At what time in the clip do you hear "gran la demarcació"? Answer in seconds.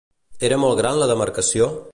0.81-1.73